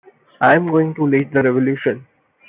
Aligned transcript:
I'm 0.39 0.65
going 0.71 0.95
to 0.95 1.03
lead 1.05 1.31
the 1.31 1.43
revolution! 1.43 2.07